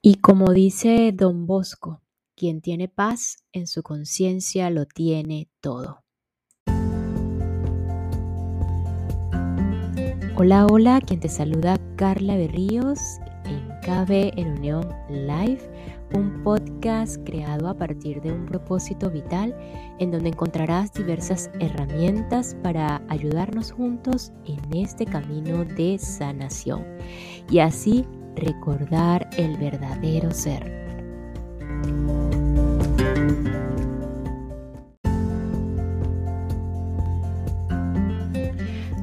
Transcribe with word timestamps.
Y 0.00 0.16
como 0.16 0.52
dice 0.52 1.10
Don 1.12 1.46
Bosco, 1.46 2.02
quien 2.36 2.60
tiene 2.60 2.86
paz 2.86 3.44
en 3.50 3.66
su 3.66 3.82
conciencia 3.82 4.70
lo 4.70 4.86
tiene 4.86 5.50
todo. 5.60 6.04
Hola, 10.36 10.66
hola, 10.70 11.00
quien 11.00 11.18
te 11.18 11.28
saluda 11.28 11.80
Carla 11.96 12.36
Berríos 12.36 13.00
en 13.44 13.68
KB 13.80 14.38
en 14.38 14.58
Unión 14.58 14.88
Live, 15.10 15.68
un 16.14 16.44
podcast 16.44 17.16
creado 17.24 17.66
a 17.66 17.76
partir 17.76 18.20
de 18.22 18.32
un 18.32 18.46
propósito 18.46 19.10
vital 19.10 19.52
en 19.98 20.12
donde 20.12 20.28
encontrarás 20.28 20.92
diversas 20.92 21.50
herramientas 21.58 22.56
para 22.62 23.02
ayudarnos 23.08 23.72
juntos 23.72 24.30
en 24.44 24.60
este 24.76 25.06
camino 25.06 25.64
de 25.64 25.98
sanación 25.98 26.86
y 27.50 27.58
así 27.58 28.04
recordar 28.36 29.28
el 29.36 29.56
verdadero 29.56 30.30
ser. 30.30 30.78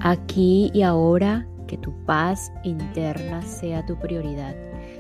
Aquí 0.02 0.70
y 0.74 0.84
ahora 0.84 1.48
que 1.68 1.78
tu 1.78 1.92
paz 2.06 2.52
interna 2.64 3.42
sea 3.42 3.84
tu 3.86 3.98
prioridad, 3.98 4.56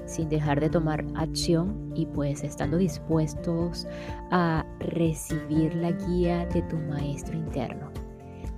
sin 0.05 0.29
dejar 0.29 0.59
de 0.59 0.69
tomar 0.69 1.05
acción 1.15 1.91
y 1.95 2.07
pues 2.07 2.43
estando 2.43 2.77
dispuestos 2.77 3.87
a 4.31 4.65
recibir 4.79 5.75
la 5.75 5.91
guía 5.91 6.45
de 6.47 6.63
tu 6.63 6.77
maestro 6.77 7.37
interno, 7.37 7.91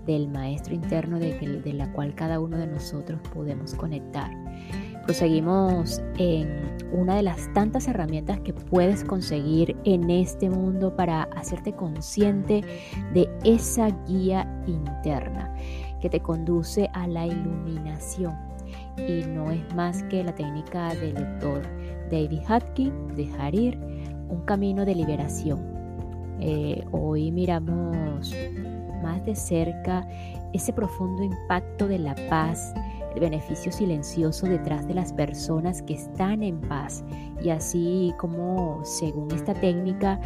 del 0.05 0.29
maestro 0.29 0.73
interno 0.73 1.19
de, 1.19 1.33
de 1.37 1.73
la 1.73 1.91
cual 1.91 2.15
cada 2.15 2.39
uno 2.39 2.57
de 2.57 2.67
nosotros 2.67 3.19
podemos 3.33 3.73
conectar. 3.75 4.31
Proseguimos 5.07 6.01
en 6.17 6.49
una 6.91 7.15
de 7.15 7.23
las 7.23 7.53
tantas 7.53 7.87
herramientas 7.87 8.41
que 8.41 8.51
puedes 8.51 9.05
conseguir 9.05 9.73
en 9.85 10.09
este 10.09 10.49
mundo 10.49 10.93
para 10.97 11.23
hacerte 11.33 11.71
consciente 11.71 12.61
de 13.13 13.29
esa 13.45 13.87
guía 14.05 14.45
interna 14.67 15.55
que 16.01 16.09
te 16.09 16.19
conduce 16.19 16.89
a 16.91 17.07
la 17.07 17.25
iluminación. 17.25 18.35
Y 18.97 19.25
no 19.27 19.49
es 19.49 19.73
más 19.75 20.03
que 20.03 20.25
la 20.25 20.35
técnica 20.35 20.93
del 20.95 21.15
doctor 21.15 21.61
David 22.11 22.41
Hutkin 22.41 23.15
de 23.15 23.31
Harir, 23.39 23.79
un 24.27 24.41
camino 24.41 24.83
de 24.83 24.93
liberación. 24.93 25.59
Eh, 26.41 26.83
hoy 26.91 27.31
miramos 27.31 28.35
más 29.01 29.25
de 29.25 29.37
cerca 29.37 30.05
ese 30.51 30.73
profundo 30.73 31.23
impacto 31.23 31.87
de 31.87 31.99
la 31.99 32.15
paz, 32.29 32.73
beneficio 33.19 33.71
silencioso 33.71 34.47
detrás 34.47 34.87
de 34.87 34.93
las 34.93 35.13
personas 35.13 35.81
que 35.81 35.93
están 35.93 36.43
en 36.43 36.59
paz 36.61 37.03
y 37.41 37.49
así 37.49 38.13
como 38.17 38.81
según 38.83 39.31
esta 39.31 39.53
técnica, 39.53 40.19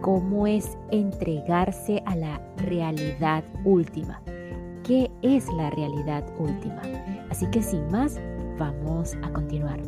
cómo 0.00 0.46
es 0.46 0.76
entregarse 0.90 2.02
a 2.06 2.16
la 2.16 2.40
realidad 2.56 3.44
última 3.64 4.20
qué 4.84 5.10
es 5.22 5.48
la 5.54 5.70
realidad 5.70 6.24
última. 6.38 6.82
Así 7.30 7.46
que 7.46 7.62
sin 7.62 7.88
más, 7.90 8.20
vamos 8.58 9.16
a 9.22 9.30
continuar. 9.30 9.80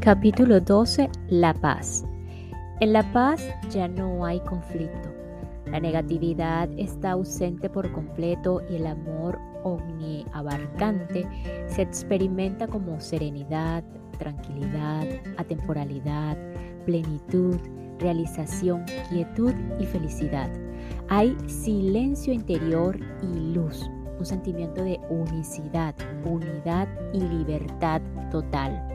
Capítulo 0.00 0.60
12. 0.60 1.08
La 1.28 1.54
paz. 1.54 2.04
En 2.82 2.92
la 2.92 3.12
paz 3.12 3.48
ya 3.70 3.86
no 3.86 4.24
hay 4.24 4.40
conflicto. 4.40 5.08
La 5.66 5.78
negatividad 5.78 6.68
está 6.76 7.12
ausente 7.12 7.70
por 7.70 7.92
completo 7.92 8.60
y 8.68 8.74
el 8.74 8.88
amor 8.88 9.38
omniabarcante 9.62 11.24
se 11.68 11.82
experimenta 11.82 12.66
como 12.66 13.00
serenidad, 13.00 13.84
tranquilidad, 14.18 15.06
atemporalidad, 15.36 16.36
plenitud, 16.84 17.54
realización, 18.00 18.84
quietud 19.10 19.54
y 19.78 19.86
felicidad. 19.86 20.50
Hay 21.08 21.36
silencio 21.46 22.32
interior 22.32 22.98
y 23.22 23.54
luz, 23.54 23.88
un 24.18 24.26
sentimiento 24.26 24.82
de 24.82 24.98
unicidad, 25.08 25.94
unidad 26.24 26.88
y 27.12 27.20
libertad 27.20 28.02
total. 28.32 28.88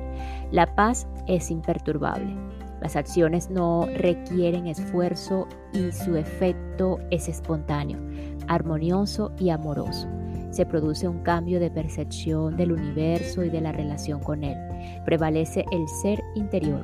La 0.52 0.76
paz 0.76 1.08
es 1.26 1.50
imperturbable. 1.52 2.36
Las 2.82 2.96
acciones 2.96 3.50
no 3.50 3.88
requieren 3.96 4.68
esfuerzo 4.68 5.48
y 5.74 5.92
su 5.92 6.16
efecto 6.16 7.00
es 7.12 7.28
espontáneo, 7.28 8.00
armonioso 8.48 9.32
y 9.38 9.50
amoroso 9.50 10.08
se 10.58 10.66
produce 10.66 11.08
un 11.08 11.20
cambio 11.20 11.60
de 11.60 11.70
percepción 11.70 12.58
del 12.58 12.72
universo 12.72 13.44
y 13.44 13.50
de 13.50 13.62
la 13.62 13.72
relación 13.72 14.20
con 14.20 14.44
él. 14.44 14.58
Prevalece 15.06 15.66
el 15.72 15.88
ser 15.88 16.24
interior. 16.34 16.84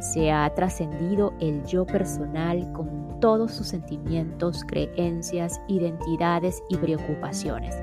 Se 0.00 0.30
ha 0.30 0.52
trascendido 0.54 1.32
el 1.40 1.64
yo 1.64 1.86
personal 1.86 2.70
con 2.72 3.18
todos 3.20 3.52
sus 3.52 3.68
sentimientos, 3.68 4.62
creencias, 4.66 5.58
identidades 5.68 6.62
y 6.68 6.76
preocupaciones. 6.76 7.74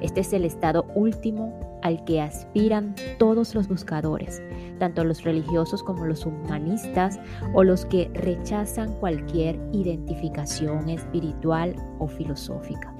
Este 0.00 0.22
es 0.22 0.32
el 0.32 0.44
estado 0.44 0.84
último 0.96 1.78
al 1.82 2.04
que 2.04 2.20
aspiran 2.20 2.96
todos 3.18 3.54
los 3.54 3.68
buscadores, 3.68 4.42
tanto 4.80 5.04
los 5.04 5.22
religiosos 5.22 5.84
como 5.84 6.04
los 6.04 6.26
humanistas 6.26 7.20
o 7.54 7.62
los 7.62 7.84
que 7.86 8.10
rechazan 8.14 8.94
cualquier 8.94 9.60
identificación 9.72 10.88
espiritual 10.88 11.76
o 12.00 12.08
filosófica. 12.08 12.92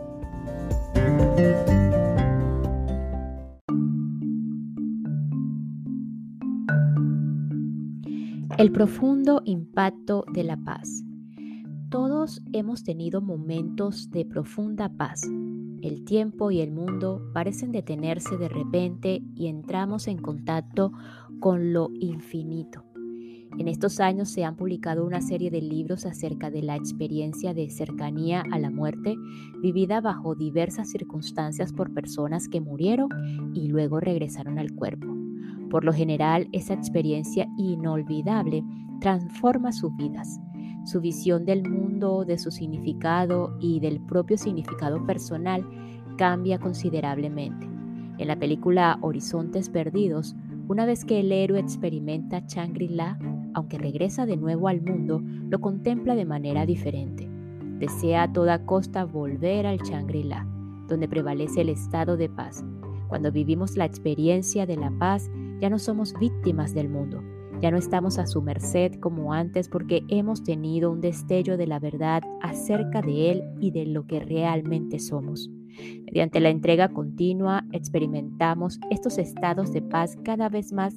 El 8.58 8.72
profundo 8.72 9.40
impacto 9.46 10.24
de 10.34 10.44
la 10.44 10.58
paz. 10.58 11.02
Todos 11.88 12.42
hemos 12.52 12.84
tenido 12.84 13.22
momentos 13.22 14.10
de 14.10 14.26
profunda 14.26 14.90
paz. 14.90 15.22
El 15.82 16.04
tiempo 16.04 16.50
y 16.50 16.60
el 16.60 16.70
mundo 16.70 17.22
parecen 17.32 17.72
detenerse 17.72 18.36
de 18.36 18.50
repente 18.50 19.22
y 19.34 19.46
entramos 19.46 20.08
en 20.08 20.18
contacto 20.18 20.92
con 21.40 21.72
lo 21.72 21.90
infinito. 21.98 22.84
En 23.58 23.66
estos 23.66 23.98
años 23.98 24.28
se 24.28 24.44
han 24.44 24.56
publicado 24.56 25.04
una 25.04 25.20
serie 25.20 25.50
de 25.50 25.60
libros 25.60 26.06
acerca 26.06 26.50
de 26.50 26.62
la 26.62 26.76
experiencia 26.76 27.52
de 27.52 27.68
cercanía 27.68 28.44
a 28.52 28.58
la 28.58 28.70
muerte 28.70 29.16
vivida 29.60 30.00
bajo 30.00 30.34
diversas 30.34 30.90
circunstancias 30.90 31.72
por 31.72 31.92
personas 31.92 32.48
que 32.48 32.60
murieron 32.60 33.08
y 33.54 33.68
luego 33.68 33.98
regresaron 33.98 34.58
al 34.58 34.72
cuerpo. 34.72 35.08
Por 35.68 35.84
lo 35.84 35.92
general, 35.92 36.48
esa 36.52 36.74
experiencia 36.74 37.48
inolvidable 37.58 38.62
transforma 39.00 39.72
sus 39.72 39.94
vidas, 39.96 40.40
su 40.84 41.00
visión 41.00 41.44
del 41.44 41.68
mundo, 41.68 42.24
de 42.24 42.38
su 42.38 42.50
significado 42.50 43.56
y 43.60 43.80
del 43.80 44.00
propio 44.00 44.38
significado 44.38 45.04
personal 45.06 45.68
cambia 46.16 46.58
considerablemente. 46.58 47.66
En 48.18 48.28
la 48.28 48.38
película 48.38 48.98
Horizontes 49.00 49.70
Perdidos, 49.70 50.36
una 50.70 50.86
vez 50.86 51.04
que 51.04 51.18
el 51.18 51.32
héroe 51.32 51.58
experimenta 51.58 52.44
Shangri-La, 52.46 53.18
aunque 53.54 53.76
regresa 53.76 54.24
de 54.24 54.36
nuevo 54.36 54.68
al 54.68 54.80
mundo, 54.80 55.20
lo 55.20 55.60
contempla 55.60 56.14
de 56.14 56.24
manera 56.24 56.64
diferente. 56.64 57.28
Desea 57.80 58.22
a 58.22 58.32
toda 58.32 58.64
costa 58.66 59.04
volver 59.04 59.66
al 59.66 59.78
Shangri-La, 59.78 60.46
donde 60.86 61.08
prevalece 61.08 61.62
el 61.62 61.70
estado 61.70 62.16
de 62.16 62.28
paz. 62.28 62.64
Cuando 63.08 63.32
vivimos 63.32 63.76
la 63.76 63.84
experiencia 63.84 64.64
de 64.64 64.76
la 64.76 64.92
paz, 64.92 65.28
ya 65.58 65.70
no 65.70 65.80
somos 65.80 66.14
víctimas 66.20 66.72
del 66.72 66.88
mundo, 66.88 67.20
ya 67.60 67.72
no 67.72 67.76
estamos 67.76 68.20
a 68.20 68.28
su 68.28 68.40
merced 68.40 68.94
como 69.00 69.32
antes 69.32 69.68
porque 69.68 70.04
hemos 70.06 70.44
tenido 70.44 70.92
un 70.92 71.00
destello 71.00 71.56
de 71.56 71.66
la 71.66 71.80
verdad 71.80 72.22
acerca 72.42 73.02
de 73.02 73.32
Él 73.32 73.42
y 73.58 73.72
de 73.72 73.86
lo 73.86 74.06
que 74.06 74.20
realmente 74.20 75.00
somos. 75.00 75.50
Mediante 76.04 76.40
la 76.40 76.50
entrega 76.50 76.88
continua 76.88 77.64
experimentamos 77.72 78.80
estos 78.90 79.18
estados 79.18 79.72
de 79.72 79.82
paz 79.82 80.16
cada 80.24 80.48
vez 80.48 80.72
más 80.72 80.94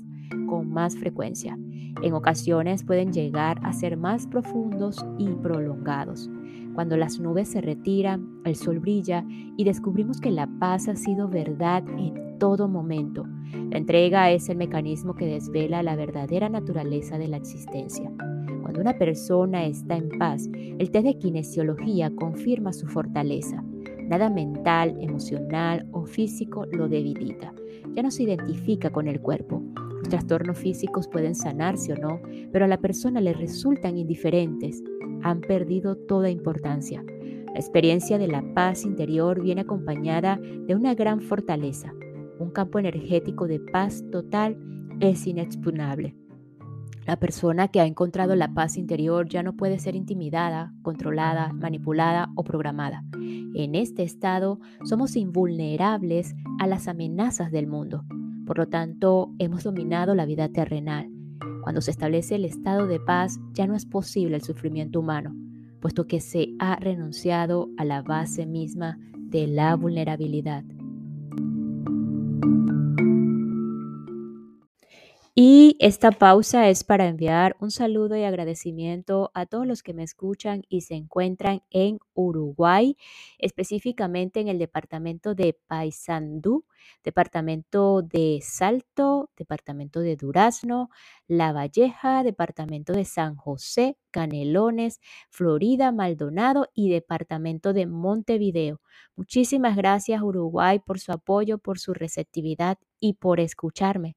con 0.47 0.69
más 0.69 0.97
frecuencia. 0.97 1.57
En 2.01 2.13
ocasiones 2.13 2.83
pueden 2.83 3.13
llegar 3.13 3.59
a 3.63 3.71
ser 3.73 3.97
más 3.97 4.27
profundos 4.27 5.05
y 5.17 5.27
prolongados. 5.27 6.29
Cuando 6.73 6.97
las 6.97 7.19
nubes 7.19 7.49
se 7.49 7.61
retiran, 7.61 8.41
el 8.45 8.55
sol 8.55 8.79
brilla 8.79 9.23
y 9.57 9.63
descubrimos 9.63 10.19
que 10.19 10.31
la 10.31 10.47
paz 10.59 10.87
ha 10.87 10.95
sido 10.95 11.27
verdad 11.27 11.83
en 11.97 12.39
todo 12.39 12.67
momento. 12.67 13.25
La 13.69 13.77
entrega 13.77 14.31
es 14.31 14.49
el 14.49 14.57
mecanismo 14.57 15.15
que 15.15 15.27
desvela 15.27 15.83
la 15.83 15.95
verdadera 15.95 16.49
naturaleza 16.49 17.17
de 17.17 17.27
la 17.27 17.37
existencia. 17.37 18.11
Cuando 18.63 18.81
una 18.81 18.97
persona 18.97 19.65
está 19.65 19.95
en 19.95 20.09
paz, 20.17 20.49
el 20.53 20.89
test 20.89 21.05
de 21.05 21.19
kinesiología 21.19 22.11
confirma 22.15 22.73
su 22.73 22.87
fortaleza. 22.87 23.63
Nada 24.07 24.29
mental, 24.29 24.95
emocional 24.99 25.87
o 25.91 26.05
físico 26.05 26.65
lo 26.65 26.87
debilita. 26.87 27.53
Ya 27.95 28.03
no 28.03 28.11
se 28.11 28.23
identifica 28.23 28.89
con 28.89 29.07
el 29.07 29.21
cuerpo. 29.21 29.63
Los 29.99 30.09
trastornos 30.09 30.57
físicos 30.57 31.07
pueden 31.07 31.35
sanarse 31.35 31.93
o 31.93 31.95
no, 31.95 32.21
pero 32.51 32.65
a 32.65 32.67
la 32.67 32.77
persona 32.77 33.21
le 33.21 33.33
resultan 33.33 33.97
indiferentes 33.97 34.83
han 35.23 35.41
perdido 35.41 35.95
toda 35.95 36.29
importancia. 36.29 37.03
La 37.53 37.59
experiencia 37.59 38.17
de 38.17 38.27
la 38.27 38.43
paz 38.53 38.83
interior 38.83 39.41
viene 39.41 39.61
acompañada 39.61 40.37
de 40.37 40.75
una 40.75 40.93
gran 40.95 41.21
fortaleza. 41.21 41.93
Un 42.39 42.51
campo 42.51 42.79
energético 42.79 43.47
de 43.47 43.59
paz 43.59 44.03
total 44.11 44.57
es 44.99 45.25
inexpugnable. 45.27 46.15
La 47.05 47.17
persona 47.17 47.67
que 47.67 47.81
ha 47.81 47.85
encontrado 47.85 48.35
la 48.35 48.53
paz 48.53 48.77
interior 48.77 49.27
ya 49.27 49.43
no 49.43 49.53
puede 49.57 49.77
ser 49.79 49.95
intimidada, 49.95 50.73
controlada, 50.81 51.51
manipulada 51.51 52.29
o 52.35 52.43
programada. 52.43 53.03
En 53.55 53.75
este 53.75 54.03
estado 54.03 54.59
somos 54.85 55.17
invulnerables 55.17 56.33
a 56.59 56.67
las 56.67 56.87
amenazas 56.87 57.51
del 57.51 57.67
mundo. 57.67 58.05
Por 58.45 58.57
lo 58.57 58.67
tanto, 58.67 59.31
hemos 59.37 59.63
dominado 59.63 60.15
la 60.15 60.25
vida 60.25 60.47
terrenal. 60.49 61.09
Cuando 61.61 61.81
se 61.81 61.91
establece 61.91 62.35
el 62.35 62.45
estado 62.45 62.87
de 62.87 62.99
paz, 62.99 63.39
ya 63.53 63.67
no 63.67 63.75
es 63.75 63.85
posible 63.85 64.35
el 64.35 64.41
sufrimiento 64.41 64.99
humano, 64.99 65.35
puesto 65.81 66.07
que 66.07 66.21
se 66.21 66.49
ha 66.59 66.77
renunciado 66.77 67.69
a 67.77 67.85
la 67.85 68.01
base 68.01 68.45
misma 68.45 68.97
de 69.13 69.47
la 69.47 69.75
vulnerabilidad. 69.75 70.63
Y 75.35 75.77
esta 75.79 76.11
pausa 76.11 76.69
es 76.69 76.83
para 76.83 77.07
enviar 77.07 77.55
un 77.59 77.71
saludo 77.71 78.15
y 78.15 78.23
agradecimiento 78.23 79.31
a 79.33 79.47
todos 79.47 79.65
los 79.65 79.81
que 79.81 79.95
me 79.95 80.03
escuchan 80.03 80.61
y 80.69 80.81
se 80.81 80.93
encuentran 80.93 81.63
en 81.71 81.97
Uruguay, 82.13 82.97
específicamente 83.39 84.41
en 84.41 84.47
el 84.47 84.59
departamento 84.59 85.33
de 85.33 85.57
Paysandú, 85.65 86.65
departamento 87.03 88.03
de 88.03 88.41
Salto, 88.43 89.31
departamento 89.35 90.01
de 90.01 90.17
Durazno, 90.17 90.91
La 91.27 91.51
Valleja, 91.51 92.21
departamento 92.21 92.93
de 92.93 93.05
San 93.05 93.35
José, 93.35 93.97
Canelones, 94.11 94.99
Florida, 95.31 95.91
Maldonado 95.91 96.67
y 96.75 96.91
departamento 96.91 97.73
de 97.73 97.87
Montevideo. 97.87 98.81
Muchísimas 99.15 99.75
gracias 99.77 100.21
Uruguay 100.21 100.77
por 100.77 100.99
su 100.99 101.11
apoyo, 101.11 101.57
por 101.57 101.79
su 101.79 101.95
receptividad 101.95 102.77
y 102.99 103.13
por 103.13 103.39
escucharme. 103.39 104.15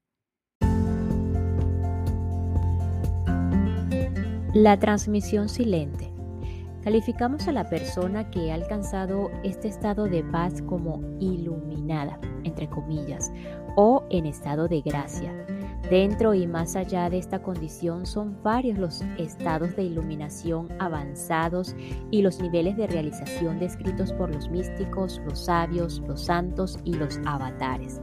La 4.59 4.79
transmisión 4.79 5.49
silente. 5.49 6.11
Calificamos 6.83 7.47
a 7.47 7.51
la 7.51 7.69
persona 7.69 8.31
que 8.31 8.51
ha 8.51 8.55
alcanzado 8.55 9.29
este 9.43 9.67
estado 9.67 10.05
de 10.05 10.23
paz 10.23 10.63
como 10.63 10.99
iluminada, 11.19 12.19
entre 12.43 12.67
comillas, 12.67 13.31
o 13.75 14.03
en 14.09 14.25
estado 14.25 14.67
de 14.67 14.81
gracia. 14.81 15.31
Dentro 15.91 16.33
y 16.33 16.47
más 16.47 16.75
allá 16.75 17.07
de 17.07 17.19
esta 17.19 17.43
condición 17.43 18.07
son 18.07 18.41
varios 18.41 18.79
los 18.79 19.01
estados 19.19 19.75
de 19.75 19.83
iluminación 19.83 20.69
avanzados 20.79 21.75
y 22.09 22.23
los 22.23 22.41
niveles 22.41 22.77
de 22.77 22.87
realización 22.87 23.59
descritos 23.59 24.11
por 24.13 24.33
los 24.33 24.49
místicos, 24.49 25.21
los 25.23 25.45
sabios, 25.45 26.01
los 26.07 26.25
santos 26.25 26.79
y 26.83 26.95
los 26.95 27.19
avatares. 27.27 28.01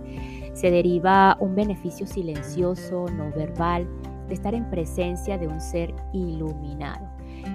Se 0.53 0.71
deriva 0.71 1.37
un 1.41 1.57
beneficio 1.57 2.07
silencioso, 2.07 3.07
no 3.09 3.33
verbal, 3.33 3.89
de 4.29 4.35
estar 4.35 4.55
en 4.55 4.69
presencia 4.71 5.39
de 5.39 5.49
un 5.49 5.61
ser 5.61 5.95
iluminado. 6.13 7.09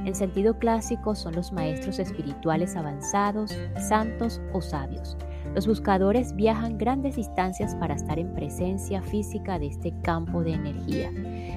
En 0.06 0.14
sentido 0.14 0.58
clásico 0.58 1.16
son 1.16 1.36
los 1.36 1.52
maestros 1.52 2.00
espirituales 2.00 2.76
avanzados, 2.76 3.58
santos 3.88 4.42
o 4.54 4.62
sabios. 4.62 5.18
Los 5.56 5.66
buscadores 5.66 6.36
viajan 6.36 6.78
grandes 6.78 7.16
distancias 7.16 7.76
para 7.76 7.96
estar 7.96 8.20
en 8.20 8.34
presencia 8.34 9.02
física 9.02 9.58
de 9.58 9.68
este 9.68 9.94
campo 10.02 10.44
de 10.44 10.54
energía. 10.54 11.12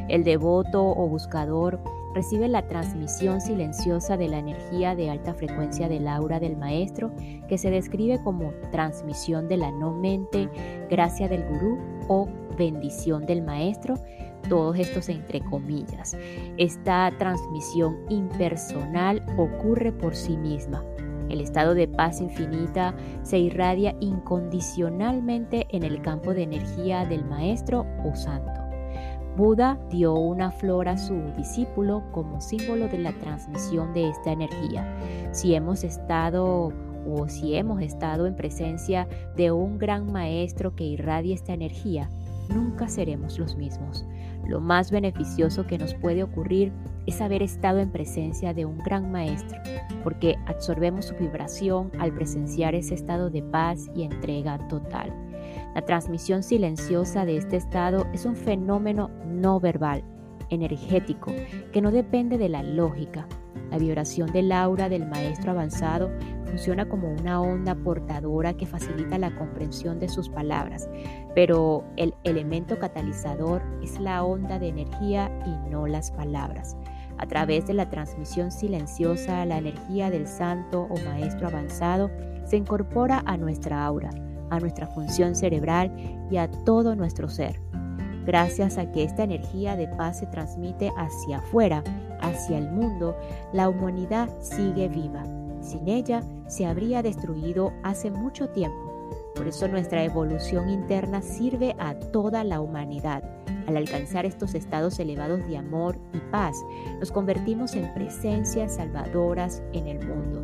El 0.09 0.25
devoto 0.25 0.82
o 0.82 1.09
buscador 1.09 1.79
recibe 2.14 2.49
la 2.49 2.67
transmisión 2.67 3.41
silenciosa 3.41 4.17
de 4.17 4.29
la 4.29 4.38
energía 4.38 4.94
de 4.94 5.11
alta 5.11 5.35
frecuencia 5.35 5.88
del 5.88 6.09
aura 6.09 6.41
del 6.41 6.56
maestro, 6.56 7.12
que 7.49 7.59
se 7.59 7.70
describe 7.70 8.23
como 8.23 8.53
transmisión 8.70 9.49
de 9.49 9.56
la 9.56 9.70
no 9.70 9.93
mente, 9.93 10.49
gracia 10.91 11.29
del 11.29 11.44
gurú 11.44 11.79
o 12.09 12.29
bendición 12.56 13.25
del 13.26 13.43
maestro, 13.43 13.94
todos 14.48 14.78
estos 14.78 15.08
entre 15.08 15.40
comillas. 15.40 16.16
Esta 16.56 17.10
transmisión 17.18 17.98
impersonal 18.08 19.22
ocurre 19.36 19.92
por 19.92 20.14
sí 20.14 20.36
misma. 20.36 20.84
El 21.28 21.40
estado 21.40 21.74
de 21.74 21.88
paz 21.88 22.20
infinita 22.20 22.94
se 23.22 23.38
irradia 23.38 23.96
incondicionalmente 24.00 25.66
en 25.70 25.82
el 25.82 26.02
campo 26.02 26.34
de 26.34 26.42
energía 26.42 27.06
del 27.06 27.24
maestro 27.24 27.86
o 28.04 28.14
santo. 28.14 28.60
Buda 29.36 29.78
dio 29.88 30.12
una 30.12 30.50
flor 30.50 30.88
a 30.88 30.98
su 30.98 31.14
discípulo 31.38 32.02
como 32.12 32.42
símbolo 32.42 32.88
de 32.88 32.98
la 32.98 33.12
transmisión 33.12 33.94
de 33.94 34.10
esta 34.10 34.32
energía. 34.32 34.86
Si 35.32 35.54
hemos 35.54 35.84
estado 35.84 36.70
o 37.06 37.28
si 37.28 37.54
hemos 37.54 37.80
estado 37.80 38.26
en 38.26 38.36
presencia 38.36 39.08
de 39.34 39.50
un 39.50 39.78
gran 39.78 40.12
maestro 40.12 40.76
que 40.76 40.84
irradia 40.84 41.34
esta 41.34 41.54
energía, 41.54 42.10
nunca 42.48 42.88
seremos 42.88 43.38
los 43.38 43.56
mismos. 43.56 44.04
Lo 44.46 44.60
más 44.60 44.90
beneficioso 44.90 45.66
que 45.66 45.78
nos 45.78 45.94
puede 45.94 46.22
ocurrir 46.22 46.72
es 47.06 47.20
haber 47.20 47.42
estado 47.42 47.78
en 47.78 47.90
presencia 47.90 48.54
de 48.54 48.64
un 48.64 48.78
gran 48.78 49.10
maestro, 49.10 49.58
porque 50.02 50.36
absorbemos 50.46 51.06
su 51.06 51.14
vibración 51.14 51.90
al 51.98 52.12
presenciar 52.12 52.74
ese 52.74 52.94
estado 52.94 53.30
de 53.30 53.42
paz 53.42 53.90
y 53.94 54.02
entrega 54.02 54.58
total. 54.68 55.12
La 55.74 55.82
transmisión 55.82 56.42
silenciosa 56.42 57.24
de 57.24 57.36
este 57.36 57.56
estado 57.56 58.06
es 58.12 58.26
un 58.26 58.36
fenómeno 58.36 59.10
no 59.26 59.60
verbal, 59.60 60.04
energético, 60.50 61.32
que 61.72 61.80
no 61.80 61.90
depende 61.90 62.36
de 62.36 62.48
la 62.48 62.62
lógica. 62.62 63.26
La 63.70 63.78
vibración 63.78 64.30
del 64.32 64.52
aura 64.52 64.88
del 64.88 65.06
maestro 65.06 65.52
avanzado 65.52 66.10
funciona 66.52 66.87
como 66.87 67.10
una 67.10 67.40
onda 67.40 67.75
portadora 67.75 68.52
que 68.52 68.66
facilita 68.66 69.16
la 69.16 69.34
comprensión 69.34 69.99
de 69.99 70.10
sus 70.10 70.28
palabras, 70.28 70.87
pero 71.34 71.82
el 71.96 72.14
elemento 72.25 72.78
catalizador 72.78 73.62
es 73.82 73.99
la 73.99 74.22
onda 74.22 74.58
de 74.58 74.69
energía 74.69 75.31
y 75.46 75.70
no 75.70 75.87
las 75.87 76.10
palabras. 76.10 76.76
A 77.16 77.26
través 77.26 77.66
de 77.66 77.72
la 77.72 77.88
transmisión 77.88 78.52
silenciosa, 78.52 79.46
la 79.46 79.56
energía 79.56 80.10
del 80.10 80.28
santo 80.28 80.88
o 80.90 80.94
maestro 81.08 81.49
avanzado 81.49 82.10
se 82.44 82.58
incorpora 82.58 83.22
a 83.25 83.38
nuestra 83.38 83.82
aura, 83.87 84.10
a 84.50 84.60
nuestra 84.60 84.87
función 84.88 85.34
cerebral 85.34 85.90
y 86.31 86.37
a 86.37 86.50
todo 86.50 86.94
nuestro 86.94 87.31
ser. 87.31 87.62
Gracias 88.26 88.76
a 88.76 88.93
que 88.93 89.04
esta 89.04 89.25
energía 89.25 89.75
de 89.75 89.88
paz 89.88 90.19
se 90.19 90.26
transmite 90.26 90.93
hacia 90.99 91.38
afuera, 91.38 91.82
hacia 92.20 92.58
el 92.58 92.70
mundo, 92.70 93.16
la 93.54 93.70
humanidad 93.70 94.28
sigue 94.43 94.88
viva. 94.88 95.25
Sin 95.62 95.88
ella 95.88 96.22
se 96.52 96.66
habría 96.66 97.02
destruido 97.02 97.72
hace 97.82 98.10
mucho 98.10 98.50
tiempo. 98.50 99.08
Por 99.34 99.49
eso 99.49 99.68
nuestra 99.68 100.04
evolución 100.04 100.68
interna 100.68 101.23
sirve 101.23 101.75
a 101.78 101.94
toda 101.94 102.44
la 102.44 102.61
humanidad. 102.61 103.25
Al 103.66 103.78
alcanzar 103.78 104.26
estos 104.26 104.54
estados 104.54 104.99
elevados 104.99 105.47
de 105.49 105.56
amor 105.56 105.99
y 106.12 106.18
paz, 106.30 106.54
nos 107.00 107.11
convertimos 107.11 107.75
en 107.75 107.92
presencias 107.94 108.75
salvadoras 108.75 109.62
en 109.73 109.87
el 109.87 110.06
mundo. 110.06 110.42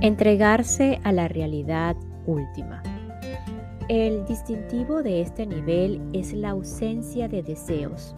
Entregarse 0.00 1.00
a 1.02 1.10
la 1.10 1.26
realidad 1.26 1.96
última. 2.26 2.93
El 3.90 4.24
distintivo 4.24 5.02
de 5.02 5.20
este 5.20 5.46
nivel 5.46 6.00
es 6.14 6.32
la 6.32 6.50
ausencia 6.50 7.28
de 7.28 7.42
deseos. 7.42 8.16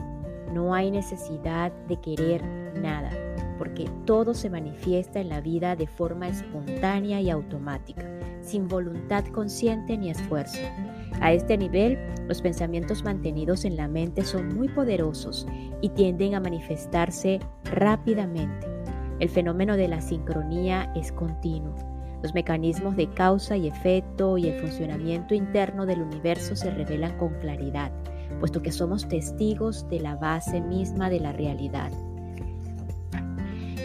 No 0.52 0.72
hay 0.72 0.92
necesidad 0.92 1.72
de 1.88 1.96
querer 1.96 2.44
nada, 2.80 3.10
porque 3.58 3.90
todo 4.04 4.32
se 4.32 4.48
manifiesta 4.48 5.18
en 5.18 5.28
la 5.28 5.40
vida 5.40 5.74
de 5.74 5.88
forma 5.88 6.28
espontánea 6.28 7.20
y 7.20 7.30
automática, 7.30 8.08
sin 8.42 8.68
voluntad 8.68 9.24
consciente 9.26 9.98
ni 9.98 10.10
esfuerzo. 10.10 10.60
A 11.20 11.32
este 11.32 11.58
nivel, 11.58 11.98
los 12.28 12.40
pensamientos 12.42 13.02
mantenidos 13.02 13.64
en 13.64 13.76
la 13.76 13.88
mente 13.88 14.24
son 14.24 14.54
muy 14.54 14.68
poderosos 14.68 15.48
y 15.80 15.88
tienden 15.88 16.36
a 16.36 16.40
manifestarse 16.40 17.40
rápidamente. 17.64 18.68
El 19.18 19.30
fenómeno 19.30 19.76
de 19.76 19.88
la 19.88 20.00
sincronía 20.00 20.92
es 20.94 21.10
continuo 21.10 21.95
los 22.22 22.34
mecanismos 22.34 22.96
de 22.96 23.08
causa 23.08 23.56
y 23.56 23.68
efecto 23.68 24.38
y 24.38 24.48
el 24.48 24.60
funcionamiento 24.60 25.34
interno 25.34 25.86
del 25.86 26.02
universo 26.02 26.56
se 26.56 26.70
revelan 26.70 27.16
con 27.18 27.34
claridad, 27.40 27.92
puesto 28.40 28.62
que 28.62 28.72
somos 28.72 29.08
testigos 29.08 29.88
de 29.88 30.00
la 30.00 30.16
base 30.16 30.60
misma 30.60 31.10
de 31.10 31.20
la 31.20 31.32
realidad. 31.32 31.90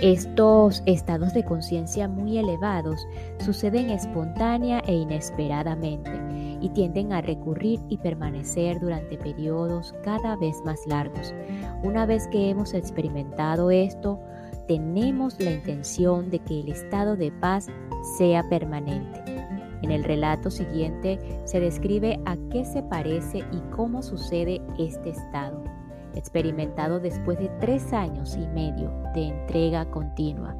Estos 0.01 0.81
estados 0.87 1.31
de 1.35 1.45
conciencia 1.45 2.07
muy 2.07 2.39
elevados 2.39 3.05
suceden 3.37 3.91
espontánea 3.91 4.81
e 4.87 4.95
inesperadamente 4.95 6.11
y 6.59 6.69
tienden 6.69 7.13
a 7.13 7.21
recurrir 7.21 7.79
y 7.87 7.97
permanecer 7.97 8.79
durante 8.79 9.17
periodos 9.17 9.93
cada 10.03 10.35
vez 10.37 10.59
más 10.65 10.79
largos. 10.87 11.35
Una 11.83 12.07
vez 12.07 12.27
que 12.29 12.49
hemos 12.49 12.73
experimentado 12.73 13.69
esto, 13.69 14.19
tenemos 14.67 15.39
la 15.39 15.51
intención 15.51 16.31
de 16.31 16.39
que 16.39 16.61
el 16.61 16.69
estado 16.69 17.15
de 17.15 17.31
paz 17.31 17.67
sea 18.01 18.47
permanente. 18.49 19.21
En 19.81 19.91
el 19.91 20.03
relato 20.03 20.51
siguiente 20.51 21.19
se 21.45 21.59
describe 21.59 22.19
a 22.25 22.37
qué 22.51 22.65
se 22.65 22.83
parece 22.83 23.39
y 23.39 23.59
cómo 23.75 24.03
sucede 24.03 24.61
este 24.77 25.09
estado, 25.09 25.63
experimentado 26.15 26.99
después 26.99 27.39
de 27.39 27.49
tres 27.59 27.91
años 27.93 28.35
y 28.35 28.45
medio 28.47 28.91
de 29.15 29.27
entrega 29.27 29.89
continua. 29.89 30.55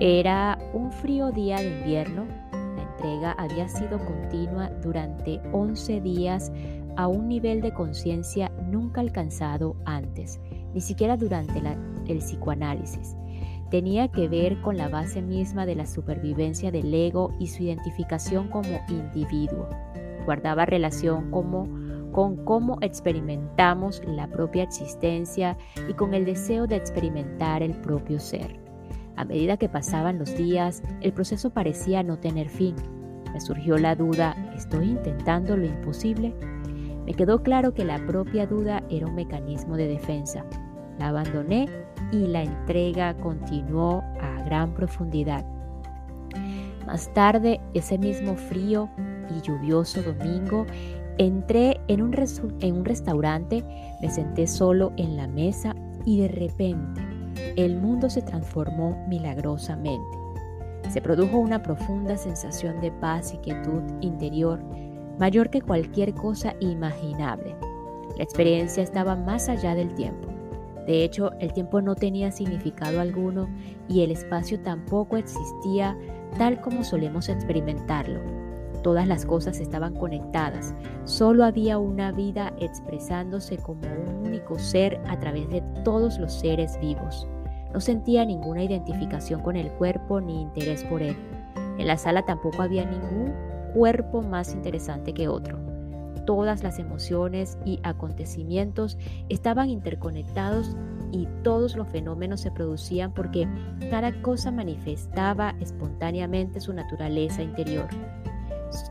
Era 0.00 0.58
un 0.72 0.92
frío 0.92 1.32
día 1.32 1.56
de 1.56 1.78
invierno. 1.78 2.26
La 2.52 2.82
entrega 2.82 3.32
había 3.32 3.68
sido 3.68 3.98
continua 4.04 4.70
durante 4.82 5.40
11 5.52 6.00
días 6.00 6.52
a 6.96 7.08
un 7.08 7.26
nivel 7.26 7.60
de 7.60 7.72
conciencia 7.72 8.50
nunca 8.70 9.00
alcanzado 9.00 9.74
antes, 9.84 10.38
ni 10.72 10.80
siquiera 10.80 11.16
durante 11.16 11.60
el 12.06 12.18
psicoanálisis 12.18 13.16
tenía 13.72 14.08
que 14.08 14.28
ver 14.28 14.60
con 14.60 14.76
la 14.76 14.90
base 14.90 15.22
misma 15.22 15.64
de 15.64 15.74
la 15.74 15.86
supervivencia 15.86 16.70
del 16.70 16.92
ego 16.92 17.34
y 17.38 17.46
su 17.46 17.62
identificación 17.62 18.48
como 18.48 18.68
individuo. 18.86 19.66
Guardaba 20.26 20.66
relación 20.66 21.30
como, 21.30 21.66
con 22.12 22.44
cómo 22.44 22.76
experimentamos 22.82 24.02
la 24.06 24.28
propia 24.28 24.64
existencia 24.64 25.56
y 25.88 25.94
con 25.94 26.12
el 26.12 26.26
deseo 26.26 26.66
de 26.66 26.76
experimentar 26.76 27.62
el 27.62 27.72
propio 27.80 28.20
ser. 28.20 28.60
A 29.16 29.24
medida 29.24 29.56
que 29.56 29.70
pasaban 29.70 30.18
los 30.18 30.36
días, 30.36 30.82
el 31.00 31.14
proceso 31.14 31.48
parecía 31.48 32.02
no 32.02 32.18
tener 32.18 32.50
fin. 32.50 32.76
Me 33.32 33.40
surgió 33.40 33.78
la 33.78 33.94
duda, 33.94 34.36
¿estoy 34.54 34.90
intentando 34.90 35.56
lo 35.56 35.64
imposible? 35.64 36.34
Me 37.06 37.14
quedó 37.14 37.42
claro 37.42 37.72
que 37.72 37.86
la 37.86 38.04
propia 38.06 38.46
duda 38.46 38.82
era 38.90 39.06
un 39.06 39.14
mecanismo 39.14 39.78
de 39.78 39.88
defensa. 39.88 40.44
La 40.98 41.08
abandoné 41.08 41.68
y 42.10 42.26
la 42.26 42.42
entrega 42.42 43.14
continuó 43.14 44.02
a 44.20 44.42
gran 44.44 44.74
profundidad. 44.74 45.44
Más 46.86 47.12
tarde, 47.14 47.60
ese 47.74 47.98
mismo 47.98 48.34
frío 48.34 48.88
y 49.30 49.40
lluvioso 49.40 50.02
domingo, 50.02 50.66
entré 51.18 51.80
en 51.88 52.02
un, 52.02 52.14
en 52.60 52.76
un 52.76 52.84
restaurante, 52.84 53.64
me 54.00 54.10
senté 54.10 54.46
solo 54.46 54.92
en 54.96 55.16
la 55.16 55.28
mesa 55.28 55.74
y 56.04 56.20
de 56.20 56.28
repente 56.28 57.00
el 57.56 57.78
mundo 57.78 58.10
se 58.10 58.22
transformó 58.22 59.04
milagrosamente. 59.08 60.18
Se 60.90 61.00
produjo 61.00 61.38
una 61.38 61.62
profunda 61.62 62.16
sensación 62.16 62.80
de 62.80 62.90
paz 62.90 63.32
y 63.32 63.38
quietud 63.38 63.82
interior, 64.00 64.60
mayor 65.18 65.50
que 65.50 65.62
cualquier 65.62 66.14
cosa 66.14 66.54
imaginable. 66.60 67.54
La 68.16 68.24
experiencia 68.24 68.82
estaba 68.82 69.16
más 69.16 69.48
allá 69.48 69.74
del 69.74 69.94
tiempo. 69.94 70.31
De 70.86 71.04
hecho, 71.04 71.32
el 71.38 71.52
tiempo 71.52 71.80
no 71.80 71.94
tenía 71.94 72.32
significado 72.32 73.00
alguno 73.00 73.48
y 73.88 74.02
el 74.02 74.10
espacio 74.10 74.60
tampoco 74.60 75.16
existía 75.16 75.96
tal 76.38 76.60
como 76.60 76.82
solemos 76.82 77.28
experimentarlo. 77.28 78.20
Todas 78.82 79.06
las 79.06 79.24
cosas 79.24 79.60
estaban 79.60 79.94
conectadas, 79.94 80.74
solo 81.04 81.44
había 81.44 81.78
una 81.78 82.10
vida 82.10 82.52
expresándose 82.58 83.58
como 83.58 83.82
un 83.82 84.26
único 84.26 84.58
ser 84.58 85.00
a 85.06 85.18
través 85.20 85.48
de 85.50 85.62
todos 85.84 86.18
los 86.18 86.32
seres 86.32 86.78
vivos. 86.80 87.28
No 87.72 87.80
sentía 87.80 88.24
ninguna 88.24 88.64
identificación 88.64 89.40
con 89.40 89.56
el 89.56 89.70
cuerpo 89.72 90.20
ni 90.20 90.42
interés 90.42 90.82
por 90.84 91.00
él. 91.00 91.16
En 91.78 91.86
la 91.86 91.96
sala 91.96 92.24
tampoco 92.24 92.62
había 92.62 92.84
ningún 92.84 93.32
cuerpo 93.72 94.20
más 94.20 94.52
interesante 94.52 95.14
que 95.14 95.28
otro 95.28 95.71
todas 96.24 96.62
las 96.62 96.78
emociones 96.78 97.58
y 97.64 97.80
acontecimientos 97.82 98.98
estaban 99.28 99.68
interconectados 99.68 100.76
y 101.12 101.28
todos 101.42 101.76
los 101.76 101.88
fenómenos 101.88 102.40
se 102.40 102.50
producían 102.50 103.12
porque 103.12 103.46
cada 103.90 104.12
cosa 104.22 104.50
manifestaba 104.50 105.54
espontáneamente 105.60 106.60
su 106.60 106.72
naturaleza 106.72 107.42
interior, 107.42 107.86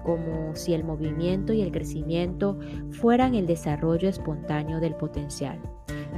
como 0.03 0.55
si 0.55 0.73
el 0.73 0.83
movimiento 0.83 1.51
y 1.51 1.61
el 1.61 1.71
crecimiento 1.71 2.59
fueran 2.91 3.33
el 3.33 3.47
desarrollo 3.47 4.07
espontáneo 4.07 4.79
del 4.79 4.95
potencial. 4.95 5.59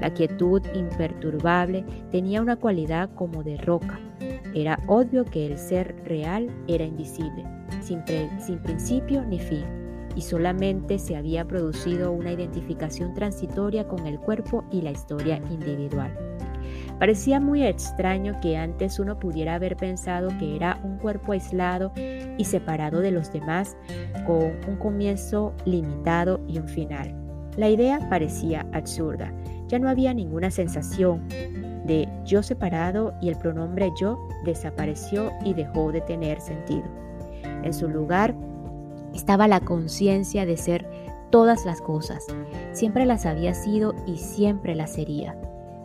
La 0.01 0.13
quietud 0.13 0.61
imperturbable 0.75 1.85
tenía 2.11 2.41
una 2.41 2.57
cualidad 2.57 3.09
como 3.15 3.43
de 3.43 3.57
roca. 3.57 3.99
Era 4.53 4.79
obvio 4.87 5.23
que 5.23 5.45
el 5.45 5.57
ser 5.57 5.95
real 6.03 6.49
era 6.67 6.83
invisible, 6.83 7.45
sin, 7.81 8.03
sin 8.39 8.59
principio 8.59 9.23
ni 9.23 9.39
fin 9.39 9.82
y 10.15 10.21
solamente 10.21 10.99
se 10.99 11.15
había 11.15 11.45
producido 11.45 12.11
una 12.11 12.31
identificación 12.31 13.13
transitoria 13.13 13.87
con 13.87 14.05
el 14.07 14.19
cuerpo 14.19 14.63
y 14.71 14.81
la 14.81 14.91
historia 14.91 15.41
individual. 15.49 16.11
Parecía 16.99 17.39
muy 17.39 17.63
extraño 17.63 18.39
que 18.41 18.55
antes 18.55 18.99
uno 18.99 19.19
pudiera 19.19 19.55
haber 19.55 19.75
pensado 19.75 20.29
que 20.39 20.55
era 20.55 20.79
un 20.83 20.97
cuerpo 20.97 21.33
aislado 21.33 21.91
y 22.37 22.45
separado 22.45 23.01
de 23.01 23.11
los 23.11 23.31
demás, 23.33 23.75
con 24.25 24.53
un 24.67 24.77
comienzo 24.77 25.53
limitado 25.65 26.39
y 26.47 26.59
un 26.59 26.67
final. 26.67 27.13
La 27.57 27.69
idea 27.69 27.99
parecía 28.09 28.65
absurda. 28.71 29.31
Ya 29.67 29.79
no 29.79 29.89
había 29.89 30.13
ninguna 30.13 30.49
sensación 30.49 31.27
de 31.85 32.07
yo 32.25 32.41
separado 32.41 33.13
y 33.21 33.29
el 33.29 33.37
pronombre 33.37 33.91
yo 33.99 34.17
desapareció 34.45 35.31
y 35.43 35.53
dejó 35.53 35.91
de 35.91 36.01
tener 36.01 36.39
sentido. 36.39 36.85
En 37.63 37.73
su 37.73 37.89
lugar, 37.89 38.33
estaba 39.13 39.47
la 39.47 39.59
conciencia 39.61 40.45
de 40.45 40.57
ser 40.57 40.87
todas 41.29 41.65
las 41.65 41.81
cosas. 41.81 42.27
Siempre 42.73 43.05
las 43.05 43.25
había 43.25 43.53
sido 43.53 43.95
y 44.05 44.17
siempre 44.17 44.75
las 44.75 44.93
sería. 44.93 45.35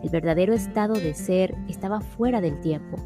El 0.03 0.09
verdadero 0.09 0.53
estado 0.53 0.93
de 0.93 1.13
ser 1.13 1.55
estaba 1.67 2.01
fuera 2.01 2.39
del 2.41 2.59
tiempo. 2.61 2.97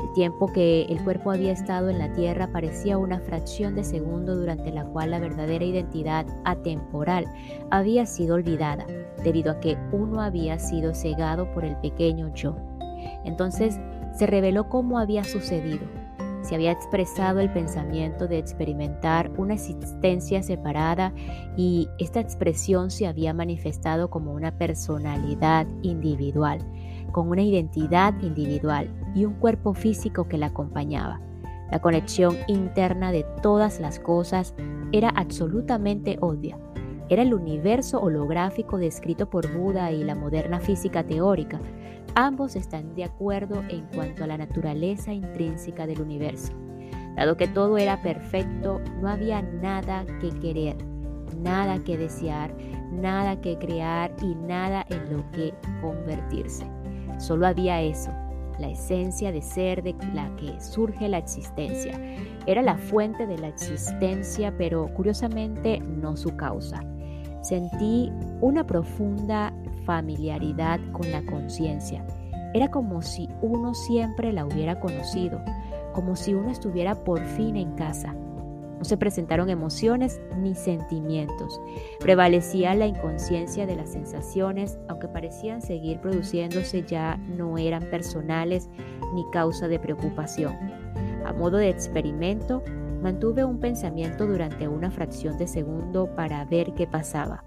El 0.00 0.12
tiempo 0.14 0.52
que 0.52 0.82
el 0.82 1.02
cuerpo 1.04 1.30
había 1.30 1.52
estado 1.52 1.88
en 1.88 1.98
la 1.98 2.12
tierra 2.12 2.50
parecía 2.52 2.98
una 2.98 3.20
fracción 3.20 3.74
de 3.74 3.84
segundo 3.84 4.36
durante 4.36 4.72
la 4.72 4.84
cual 4.84 5.12
la 5.12 5.20
verdadera 5.20 5.64
identidad 5.64 6.26
atemporal 6.44 7.24
había 7.70 8.04
sido 8.04 8.34
olvidada, 8.34 8.84
debido 9.22 9.52
a 9.52 9.60
que 9.60 9.78
uno 9.92 10.20
había 10.20 10.58
sido 10.58 10.94
cegado 10.94 11.52
por 11.54 11.64
el 11.64 11.76
pequeño 11.76 12.34
yo. 12.34 12.56
Entonces 13.24 13.78
se 14.12 14.26
reveló 14.26 14.68
cómo 14.68 14.98
había 14.98 15.24
sucedido 15.24 16.01
se 16.42 16.54
había 16.54 16.72
expresado 16.72 17.40
el 17.40 17.52
pensamiento 17.52 18.28
de 18.28 18.38
experimentar 18.38 19.30
una 19.36 19.54
existencia 19.54 20.42
separada 20.42 21.12
y 21.56 21.88
esta 21.98 22.20
expresión 22.20 22.90
se 22.90 23.06
había 23.06 23.32
manifestado 23.32 24.10
como 24.10 24.32
una 24.32 24.58
personalidad 24.58 25.66
individual, 25.82 26.58
con 27.12 27.28
una 27.28 27.42
identidad 27.42 28.14
individual 28.22 28.90
y 29.14 29.24
un 29.24 29.34
cuerpo 29.34 29.74
físico 29.74 30.28
que 30.28 30.38
la 30.38 30.46
acompañaba. 30.46 31.20
La 31.70 31.80
conexión 31.80 32.36
interna 32.48 33.12
de 33.12 33.24
todas 33.42 33.80
las 33.80 33.98
cosas 33.98 34.54
era 34.92 35.08
absolutamente 35.08 36.18
obvia. 36.20 36.58
Era 37.08 37.22
el 37.22 37.34
universo 37.34 38.00
holográfico 38.00 38.78
descrito 38.78 39.30
por 39.30 39.50
Buda 39.52 39.90
y 39.90 40.04
la 40.04 40.14
moderna 40.14 40.60
física 40.60 41.04
teórica, 41.04 41.60
Ambos 42.14 42.56
están 42.56 42.94
de 42.94 43.04
acuerdo 43.04 43.62
en 43.70 43.86
cuanto 43.94 44.24
a 44.24 44.26
la 44.26 44.36
naturaleza 44.36 45.14
intrínseca 45.14 45.86
del 45.86 46.02
universo. 46.02 46.52
Dado 47.16 47.38
que 47.38 47.48
todo 47.48 47.78
era 47.78 48.02
perfecto, 48.02 48.82
no 49.00 49.08
había 49.08 49.40
nada 49.40 50.04
que 50.20 50.28
querer, 50.40 50.76
nada 51.38 51.82
que 51.82 51.96
desear, 51.96 52.54
nada 52.92 53.40
que 53.40 53.56
crear 53.56 54.14
y 54.22 54.34
nada 54.34 54.84
en 54.90 55.16
lo 55.16 55.30
que 55.30 55.54
convertirse. 55.80 56.66
Solo 57.18 57.46
había 57.46 57.80
eso, 57.80 58.10
la 58.58 58.68
esencia 58.68 59.32
de 59.32 59.40
ser 59.40 59.82
de 59.82 59.94
la 60.12 60.34
que 60.36 60.60
surge 60.60 61.08
la 61.08 61.18
existencia. 61.18 61.98
Era 62.46 62.60
la 62.60 62.76
fuente 62.76 63.26
de 63.26 63.38
la 63.38 63.48
existencia, 63.48 64.54
pero 64.58 64.92
curiosamente 64.94 65.80
no 65.80 66.14
su 66.16 66.36
causa. 66.36 66.84
Sentí 67.40 68.12
una 68.40 68.66
profunda 68.66 69.52
familiaridad 69.84 70.80
con 70.92 71.10
la 71.10 71.24
conciencia. 71.24 72.04
Era 72.54 72.70
como 72.70 73.02
si 73.02 73.28
uno 73.40 73.74
siempre 73.74 74.32
la 74.32 74.44
hubiera 74.44 74.78
conocido, 74.78 75.40
como 75.92 76.16
si 76.16 76.34
uno 76.34 76.50
estuviera 76.50 76.94
por 76.94 77.20
fin 77.20 77.56
en 77.56 77.72
casa. 77.72 78.14
No 78.82 78.84
se 78.84 78.96
presentaron 78.96 79.48
emociones 79.48 80.20
ni 80.38 80.54
sentimientos. 80.56 81.60
Prevalecía 82.00 82.74
la 82.74 82.86
inconsciencia 82.86 83.64
de 83.64 83.76
las 83.76 83.90
sensaciones, 83.92 84.78
aunque 84.88 85.06
parecían 85.06 85.62
seguir 85.62 86.00
produciéndose 86.00 86.82
ya 86.82 87.16
no 87.16 87.58
eran 87.58 87.84
personales 87.90 88.68
ni 89.14 89.24
causa 89.30 89.68
de 89.68 89.78
preocupación. 89.78 90.56
A 91.24 91.32
modo 91.32 91.58
de 91.58 91.68
experimento, 91.68 92.62
mantuve 93.00 93.44
un 93.44 93.60
pensamiento 93.60 94.26
durante 94.26 94.68
una 94.68 94.90
fracción 94.90 95.38
de 95.38 95.46
segundo 95.46 96.14
para 96.14 96.44
ver 96.44 96.72
qué 96.74 96.86
pasaba. 96.86 97.44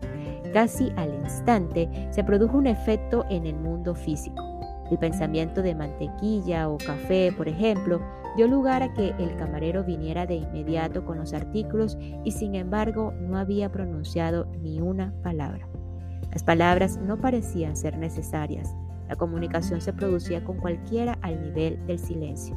Casi 0.56 0.90
al 0.96 1.14
instante 1.14 1.90
se 2.12 2.24
produjo 2.24 2.58
un 2.58 2.66
efecto 2.66 3.26
en 3.30 3.46
el 3.46 3.58
mundo 3.58 3.94
físico. 3.94 4.42
El 4.90 4.98
pensamiento 4.98 5.62
de 5.62 5.76
mantequilla 5.76 6.70
o 6.70 6.78
café, 6.78 7.34
por 7.36 7.50
ejemplo, 7.50 8.00
dio 8.38 8.48
lugar 8.48 8.82
a 8.82 8.94
que 8.94 9.10
el 9.20 9.36
camarero 9.36 9.84
viniera 9.84 10.26
de 10.26 10.36
inmediato 10.36 11.04
con 11.04 11.18
los 11.18 11.34
artículos 11.34 11.98
y 12.24 12.32
sin 12.32 12.56
embargo 12.56 13.12
no 13.20 13.38
había 13.38 13.70
pronunciado 13.70 14.46
ni 14.62 14.80
una 14.80 15.14
palabra. 15.24 15.68
Las 16.32 16.44
palabras 16.44 16.96
no 17.00 17.20
parecían 17.20 17.76
ser 17.76 17.98
necesarias. 17.98 18.74
La 19.10 19.18
comunicación 19.18 19.82
se 19.82 19.92
producía 19.92 20.46
con 20.46 20.62
cualquiera 20.62 21.18
al 21.22 21.42
nivel 21.42 21.86
del 21.86 22.00
silencio. 22.00 22.56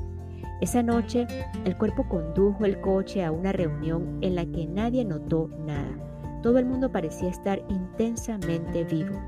Esa 0.60 0.84
noche, 0.84 1.26
el 1.64 1.76
cuerpo 1.76 2.08
condujo 2.08 2.64
el 2.64 2.80
coche 2.80 3.24
a 3.24 3.32
una 3.32 3.50
reunión 3.50 4.18
en 4.20 4.36
la 4.36 4.46
que 4.46 4.68
nadie 4.68 5.04
notó 5.04 5.50
nada. 5.66 6.07
Todo 6.42 6.58
el 6.58 6.66
mundo 6.66 6.90
parecía 6.90 7.28
estar 7.28 7.62
intensamente 7.68 8.84
vivo. 8.84 9.20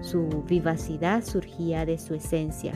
Su 0.00 0.44
vivacidad 0.46 1.24
surgía 1.24 1.84
de 1.84 1.98
su 1.98 2.14
esencia, 2.14 2.72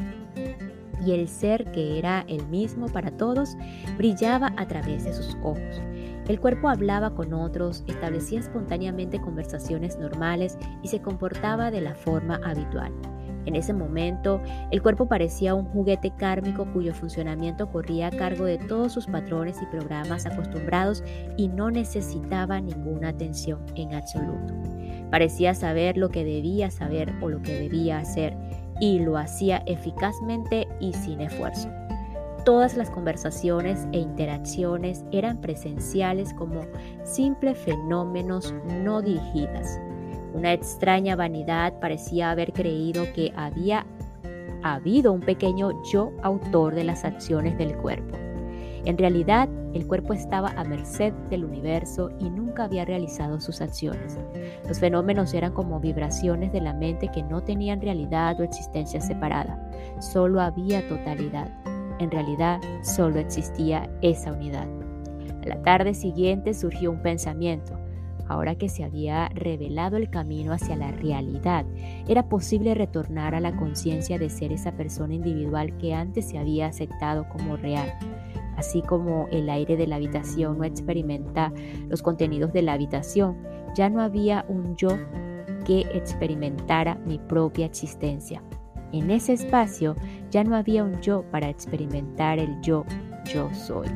y 1.04 1.12
el 1.12 1.28
ser 1.28 1.70
que 1.72 1.98
era 1.98 2.24
el 2.28 2.46
mismo 2.46 2.86
para 2.86 3.10
todos 3.10 3.56
brillaba 3.96 4.52
a 4.56 4.66
través 4.66 5.04
de 5.04 5.12
sus 5.12 5.36
ojos. 5.42 5.80
El 6.28 6.40
cuerpo 6.40 6.68
hablaba 6.68 7.14
con 7.14 7.34
otros, 7.34 7.82
establecía 7.88 8.40
espontáneamente 8.40 9.20
conversaciones 9.20 9.98
normales 9.98 10.56
y 10.82 10.88
se 10.88 11.02
comportaba 11.02 11.70
de 11.70 11.80
la 11.80 11.94
forma 11.94 12.40
habitual. 12.44 12.92
En 13.46 13.56
ese 13.56 13.72
momento, 13.72 14.40
el 14.70 14.82
cuerpo 14.82 15.06
parecía 15.06 15.54
un 15.54 15.66
juguete 15.66 16.12
kármico 16.16 16.66
cuyo 16.72 16.94
funcionamiento 16.94 17.70
corría 17.70 18.08
a 18.08 18.11
cargo 18.11 18.44
de 18.44 18.58
todos 18.58 18.92
sus 18.92 19.06
patrones 19.06 19.61
y 19.62 19.66
programas 19.66 20.26
acostumbrados 20.26 21.02
y 21.37 21.49
no 21.49 21.70
necesitaba 21.70 22.61
ninguna 22.61 23.08
atención 23.08 23.61
en 23.75 23.94
absoluto. 23.94 24.54
Parecía 25.11 25.54
saber 25.54 25.96
lo 25.96 26.08
que 26.08 26.25
debía 26.25 26.70
saber 26.70 27.12
o 27.20 27.28
lo 27.28 27.42
que 27.42 27.58
debía 27.58 27.99
hacer 27.99 28.37
y 28.80 28.99
lo 28.99 29.16
hacía 29.16 29.62
eficazmente 29.66 30.66
y 30.80 30.92
sin 30.92 31.20
esfuerzo. 31.20 31.68
Todas 32.44 32.76
las 32.76 32.90
conversaciones 32.90 33.87
e 33.92 33.99
interacciones 33.99 35.04
eran 35.12 35.40
presenciales 35.40 36.34
como 36.34 36.62
simples 37.04 37.56
fenómenos 37.58 38.52
no 38.82 39.00
dirigidas. 39.00 39.78
Una 40.34 40.52
extraña 40.52 41.16
vanidad 41.16 41.78
parecía 41.80 42.30
haber 42.30 42.52
creído 42.52 43.04
que 43.14 43.32
había 43.36 43.86
habido 44.62 45.12
un 45.12 45.20
pequeño 45.20 45.70
yo 45.92 46.12
autor 46.22 46.74
de 46.74 46.84
las 46.84 47.04
acciones 47.04 47.58
del 47.58 47.76
cuerpo. 47.76 48.16
En 48.84 48.98
realidad, 48.98 49.48
el 49.74 49.86
cuerpo 49.86 50.12
estaba 50.12 50.50
a 50.50 50.64
merced 50.64 51.12
del 51.30 51.44
universo 51.44 52.10
y 52.18 52.28
nunca 52.30 52.64
había 52.64 52.84
realizado 52.84 53.40
sus 53.40 53.60
acciones. 53.60 54.18
Los 54.66 54.80
fenómenos 54.80 55.34
eran 55.34 55.52
como 55.52 55.78
vibraciones 55.78 56.52
de 56.52 56.60
la 56.60 56.74
mente 56.74 57.08
que 57.08 57.22
no 57.22 57.42
tenían 57.42 57.80
realidad 57.80 58.40
o 58.40 58.42
existencia 58.42 59.00
separada. 59.00 59.70
Solo 60.00 60.40
había 60.40 60.86
totalidad. 60.88 61.48
En 62.00 62.10
realidad, 62.10 62.60
solo 62.82 63.20
existía 63.20 63.88
esa 64.02 64.32
unidad. 64.32 64.66
A 65.44 65.46
la 65.46 65.62
tarde 65.62 65.94
siguiente 65.94 66.52
surgió 66.52 66.90
un 66.90 67.02
pensamiento. 67.02 67.81
Ahora 68.32 68.54
que 68.54 68.70
se 68.70 68.82
había 68.82 69.28
revelado 69.28 69.98
el 69.98 70.08
camino 70.08 70.54
hacia 70.54 70.74
la 70.74 70.90
realidad, 70.90 71.66
era 72.08 72.30
posible 72.30 72.74
retornar 72.74 73.34
a 73.34 73.40
la 73.40 73.54
conciencia 73.54 74.18
de 74.18 74.30
ser 74.30 74.52
esa 74.52 74.72
persona 74.72 75.12
individual 75.12 75.76
que 75.76 75.92
antes 75.92 76.30
se 76.30 76.38
había 76.38 76.68
aceptado 76.68 77.28
como 77.28 77.58
real 77.58 77.92
así 78.56 78.80
como 78.80 79.28
el 79.32 79.50
aire 79.50 79.76
de 79.76 79.86
la 79.86 79.96
habitación 79.96 80.58
no 80.58 80.64
experimenta 80.64 81.52
los 81.88 82.00
contenidos 82.00 82.52
de 82.52 82.62
la 82.62 82.74
habitación, 82.74 83.36
ya 83.74 83.90
no 83.90 84.00
había 84.00 84.44
un 84.48 84.76
yo 84.76 84.90
que 85.66 85.80
experimentara 85.92 86.94
mi 87.06 87.18
propia 87.18 87.66
existencia. 87.66 88.42
En 88.92 89.10
ese 89.10 89.32
espacio 89.32 89.96
ya 90.30 90.44
no 90.44 90.54
había 90.54 90.84
un 90.84 91.00
yo 91.00 91.24
para 91.30 91.48
experimentar 91.48 92.38
el 92.38 92.60
yo, 92.60 92.84
yo 93.32 93.52
soy. 93.52 93.88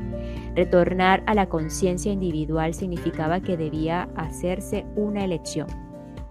Retornar 0.54 1.22
a 1.26 1.34
la 1.34 1.48
conciencia 1.48 2.12
individual 2.12 2.74
significaba 2.74 3.40
que 3.40 3.56
debía 3.56 4.08
hacerse 4.16 4.86
una 4.96 5.24
elección. 5.24 5.66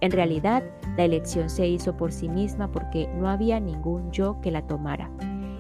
En 0.01 0.12
realidad, 0.12 0.63
la 0.97 1.03
elección 1.03 1.50
se 1.50 1.67
hizo 1.67 1.95
por 1.95 2.12
sí 2.12 2.29
misma 2.29 2.71
porque 2.71 3.07
no 3.17 3.29
había 3.29 3.59
ningún 3.59 4.12
yo 4.12 4.39
que 4.41 4.51
la 4.51 4.62
tomara. 4.62 5.09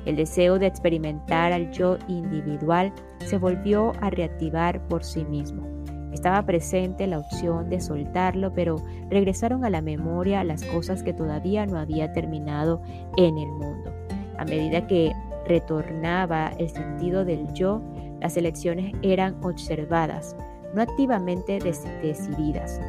El 0.05 0.15
deseo 0.15 0.59
de 0.59 0.67
experimentar 0.67 1.51
al 1.51 1.71
yo 1.71 1.97
individual 2.07 2.93
se 3.25 3.37
volvió 3.37 3.93
a 4.01 4.09
reactivar 4.09 4.87
por 4.87 5.03
sí 5.03 5.25
mismo. 5.25 5.63
Estaba 6.11 6.45
presente 6.45 7.07
la 7.07 7.19
opción 7.19 7.69
de 7.69 7.81
soltarlo, 7.81 8.53
pero 8.53 8.77
regresaron 9.09 9.65
a 9.65 9.69
la 9.69 9.81
memoria 9.81 10.43
las 10.43 10.63
cosas 10.63 11.03
que 11.03 11.13
todavía 11.13 11.65
no 11.65 11.77
había 11.77 12.13
terminado 12.13 12.81
en 13.17 13.37
el 13.37 13.49
mundo. 13.49 13.91
A 14.37 14.45
medida 14.45 14.87
que 14.87 15.11
retornaba 15.47 16.53
el 16.57 16.69
sentido 16.69 17.25
del 17.25 17.51
yo, 17.53 17.81
las 18.21 18.37
elecciones 18.37 18.93
eran 19.01 19.43
observadas, 19.43 20.35
no 20.73 20.81
activamente 20.81 21.59
decididas. 21.59 22.81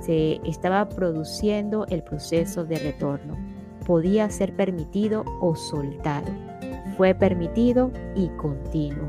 Se 0.00 0.40
estaba 0.44 0.88
produciendo 0.88 1.86
el 1.88 2.02
proceso 2.02 2.64
de 2.64 2.78
retorno. 2.78 3.36
Podía 3.86 4.28
ser 4.30 4.54
permitido 4.54 5.24
o 5.40 5.54
soltado 5.54 6.30
fue 7.00 7.14
permitido 7.14 7.90
y 8.14 8.28
continuo. 8.36 9.08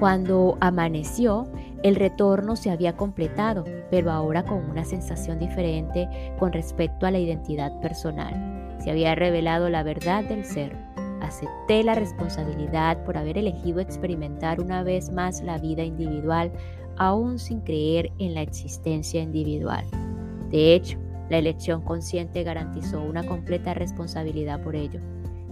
Cuando 0.00 0.58
amaneció, 0.60 1.46
el 1.84 1.94
retorno 1.94 2.56
se 2.56 2.72
había 2.72 2.96
completado, 2.96 3.64
pero 3.88 4.10
ahora 4.10 4.44
con 4.44 4.68
una 4.68 4.84
sensación 4.84 5.38
diferente 5.38 6.08
con 6.40 6.52
respecto 6.52 7.06
a 7.06 7.12
la 7.12 7.20
identidad 7.20 7.78
personal. 7.80 8.74
Se 8.82 8.90
había 8.90 9.14
revelado 9.14 9.68
la 9.68 9.84
verdad 9.84 10.24
del 10.24 10.44
ser. 10.44 10.89
Acepté 11.30 11.84
la 11.84 11.94
responsabilidad 11.94 13.04
por 13.04 13.16
haber 13.16 13.38
elegido 13.38 13.78
experimentar 13.78 14.60
una 14.60 14.82
vez 14.82 15.12
más 15.12 15.40
la 15.42 15.58
vida 15.58 15.84
individual, 15.84 16.50
aún 16.96 17.38
sin 17.38 17.60
creer 17.60 18.10
en 18.18 18.34
la 18.34 18.42
existencia 18.42 19.22
individual. 19.22 19.84
De 20.50 20.74
hecho, 20.74 20.98
la 21.28 21.38
elección 21.38 21.82
consciente 21.82 22.42
garantizó 22.42 23.00
una 23.00 23.22
completa 23.22 23.74
responsabilidad 23.74 24.60
por 24.60 24.74
ello. 24.74 24.98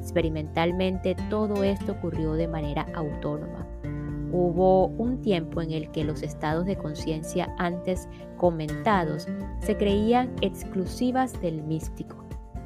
Experimentalmente 0.01 1.15
todo 1.31 1.63
esto 1.63 1.93
ocurrió 1.93 2.33
de 2.33 2.49
manera 2.49 2.85
autónoma. 2.93 3.65
Hubo 4.33 4.87
un 4.87 5.21
tiempo 5.21 5.63
en 5.63 5.71
el 5.71 5.93
que 5.93 6.03
los 6.03 6.25
estados 6.25 6.67
de 6.67 6.75
conciencia 6.75 7.55
antes 7.57 8.09
comentados 8.37 9.29
se 9.61 9.77
creían 9.77 10.35
exclusivas 10.41 11.41
del 11.41 11.63
místico. 11.63 12.18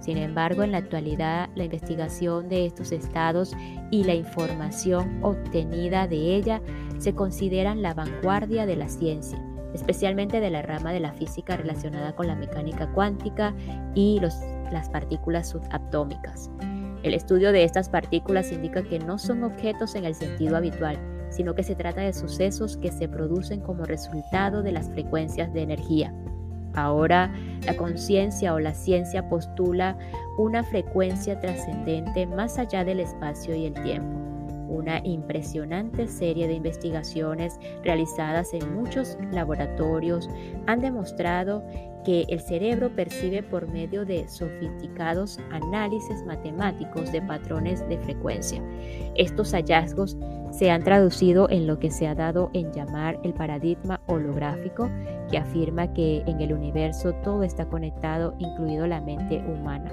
Sin 0.03 0.19
embargo, 0.19 0.65
en 0.65 0.73
la 0.73 0.79
actualidad, 0.79 1.49
la 1.55 1.65
investigación 1.65 2.49
de 2.49 2.67
estos 2.67 2.91
estados 2.91 3.53
y 3.93 4.03
la 4.03 4.15
información 4.15 5.21
obtenida 5.23 6.09
de 6.09 6.35
ella 6.35 6.61
se 6.99 7.15
consideran 7.15 7.83
la 7.83 7.95
vanguardia 7.95 8.67
de 8.67 8.75
la 8.75 8.88
ciencia, 8.88 9.41
especialmente 9.75 10.41
de 10.41 10.51
la 10.51 10.61
rama 10.61 10.93
de 10.93 10.99
la 10.99 11.12
física 11.12 11.57
relacionada 11.57 12.17
con 12.17 12.27
la 12.27 12.35
mecánica 12.35 12.93
cuántica 12.93 13.55
y 13.95 14.19
las 14.19 14.88
partículas 14.91 15.51
subatómicas. 15.51 16.51
El 17.05 17.15
estudio 17.15 17.53
de 17.53 17.62
estas 17.62 17.88
partículas 17.88 18.51
indica 18.51 18.83
que 18.83 18.99
no 18.99 19.19
son 19.19 19.45
objetos 19.45 19.95
en 19.95 20.05
el 20.05 20.17
sentido 20.17 20.57
habitual, 20.57 20.99
sino 21.31 21.55
que 21.55 21.62
se 21.62 21.77
trata 21.77 22.01
de 22.01 22.12
sucesos 22.12 22.77
que 22.77 22.91
se 22.91 23.09
producen 23.09 23.61
como 23.61 23.85
resultado 23.85 24.65
de 24.65 24.73
las 24.73 24.91
frecuencias 24.91 25.53
de 25.53 25.62
energía. 25.62 26.12
Ahora, 26.74 27.32
la 27.66 27.76
conciencia 27.76 28.54
o 28.54 28.58
la 28.58 28.74
ciencia 28.74 29.28
postula 29.28 29.96
una 30.38 30.62
frecuencia 30.62 31.38
trascendente 31.38 32.26
más 32.26 32.58
allá 32.58 32.85
del 32.85 33.00
espacio 33.00 33.54
y 33.54 33.66
el 33.66 33.74
tiempo. 33.74 34.32
Una 34.72 35.02
impresionante 35.04 36.08
serie 36.08 36.48
de 36.48 36.54
investigaciones 36.54 37.61
realizadas 37.85 38.54
en 38.54 38.74
muchos 38.74 39.18
laboratorios 39.30 40.30
han 40.66 40.80
demostrado 40.80 41.62
que 42.06 42.24
el 42.30 42.40
cerebro 42.40 42.88
percibe 42.96 43.42
por 43.42 43.68
medio 43.68 44.06
de 44.06 44.26
sofisticados 44.28 45.38
análisis 45.50 46.24
matemáticos 46.24 47.12
de 47.12 47.20
patrones 47.20 47.87
de 47.90 47.98
frecuencia. 47.98 48.62
Estos 49.14 49.52
hallazgos 49.52 50.16
se 50.52 50.70
han 50.70 50.82
traducido 50.82 51.50
en 51.50 51.66
lo 51.66 51.78
que 51.78 51.90
se 51.90 52.08
ha 52.08 52.14
dado 52.14 52.48
en 52.54 52.72
llamar 52.72 53.20
el 53.24 53.35
paradigma 53.35 54.00
holográfico, 54.06 54.88
que 55.30 55.37
afirma 55.37 55.92
que 55.92 56.22
en 56.26 56.40
el 56.40 56.54
universo 56.54 57.12
todo 57.22 57.42
está 57.42 57.66
conectado, 57.66 58.35
incluido 58.38 58.87
la 58.87 59.02
mente 59.02 59.44
humana. 59.46 59.92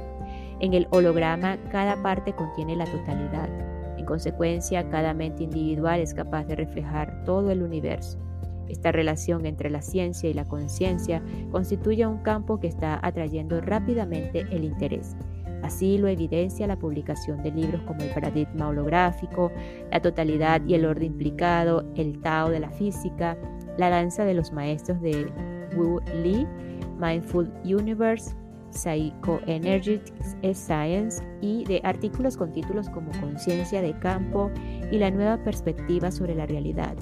En 0.62 0.74
el 0.74 0.88
holograma 0.92 1.58
cada 1.70 2.02
parte 2.02 2.32
contiene 2.32 2.78
la 2.78 2.86
totalidad. 2.86 3.69
En 4.10 4.14
consecuencia, 4.14 4.90
cada 4.90 5.14
mente 5.14 5.44
individual 5.44 6.00
es 6.00 6.16
capaz 6.16 6.44
de 6.46 6.56
reflejar 6.56 7.24
todo 7.26 7.52
el 7.52 7.62
universo. 7.62 8.18
Esta 8.68 8.92
relación 8.92 9.46
entre 9.46 9.70
la 9.70 9.84
ciencia 9.84 10.28
y 10.28 10.34
la 10.34 10.46
conciencia 10.46 11.22
constituye 11.52 12.08
un 12.08 12.18
campo 12.24 12.60
que 12.60 12.66
está 12.66 13.00
atrayendo 13.04 13.62
rápidamente 13.62 14.48
el 14.50 14.64
interés. 14.64 15.16
Así 15.62 16.00
lo 16.00 16.08
evidencia 16.08 16.66
la 16.66 16.80
publicación 16.80 17.44
de 17.44 17.52
libros 17.52 17.84
como 17.84 18.02
El 18.02 18.10
paradigma 18.10 18.70
holográfico, 18.70 19.52
La 19.92 20.02
totalidad 20.02 20.60
y 20.66 20.74
el 20.74 20.86
orden 20.86 21.12
implicado, 21.12 21.86
El 21.96 22.20
Tao 22.20 22.50
de 22.50 22.62
la 22.62 22.72
física, 22.72 23.38
La 23.78 23.92
danza 23.92 24.26
de 24.26 24.34
los 24.34 24.52
maestros 24.52 25.00
de 25.02 25.32
Wu 25.78 26.00
Li, 26.24 26.48
Mindful 27.00 27.54
Universe, 27.64 28.36
Psychoenergetics 28.72 30.38
Science 30.54 31.24
y 31.42 31.64
de 31.66 31.82
artículos 31.84 32.38
con 32.38 32.52
títulos 32.52 32.90
como 32.90 33.12
Conciencia 33.20 33.82
de 33.82 33.98
campo 34.00 34.52
y 34.92 34.98
la 34.98 35.12
nueva 35.12 35.44
perspectiva 35.44 36.12
sobre 36.12 36.36
la 36.36 36.46
realidad 36.46 36.96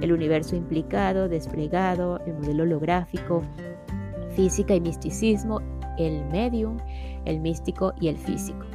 el 0.00 0.12
universo 0.12 0.56
implicado, 0.56 1.28
desplegado, 1.28 2.20
el 2.26 2.34
modelo 2.34 2.64
holográfico, 2.64 3.42
física 4.36 4.74
y 4.74 4.80
misticismo, 4.80 5.60
el 5.98 6.24
medium, 6.26 6.76
el 7.24 7.40
místico 7.40 7.94
y 8.00 8.08
el 8.08 8.18
físico. 8.18 8.66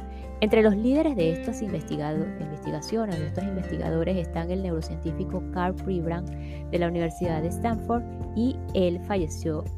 Entre 0.42 0.62
los 0.62 0.74
líderes 0.74 1.16
de 1.16 1.32
estas 1.32 1.60
investigaciones, 1.60 3.18
de 3.18 3.26
estos 3.26 3.44
investigadores, 3.44 4.16
están 4.16 4.50
el 4.50 4.62
neurocientífico 4.62 5.42
Carl 5.52 5.74
Pribram 5.74 6.24
de 6.70 6.78
la 6.78 6.88
Universidad 6.88 7.42
de 7.42 7.48
Stanford 7.48 8.02
y 8.34 8.56
el, 8.72 8.96